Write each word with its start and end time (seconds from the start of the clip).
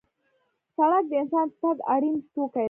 سړک 0.75 1.03
د 1.09 1.13
انسان 1.21 1.45
د 1.49 1.53
تګ 1.61 1.77
اړین 1.93 2.15
توکی 2.33 2.51
دی. 2.59 2.59